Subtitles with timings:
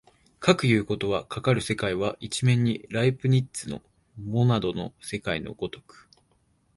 [0.39, 3.83] かくいうことは、かかる世界は一面にライプニッツの
[4.17, 6.09] モナドの世界の如く